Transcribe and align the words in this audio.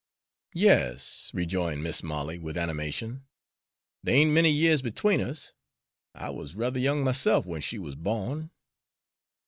"Yas," 0.55 1.29
rejoined 1.31 1.83
Mis' 1.83 2.01
Molly, 2.01 2.39
with 2.39 2.57
animation, 2.57 3.23
"they 4.01 4.13
ain't 4.15 4.31
many 4.31 4.49
years 4.49 4.81
between 4.81 5.21
us. 5.21 5.53
I 6.15 6.31
wuz 6.31 6.55
ruther 6.55 6.79
young 6.79 7.03
myself 7.03 7.45
when 7.45 7.61
she 7.61 7.77
wuz 7.77 7.93
bo'n." 7.93 8.49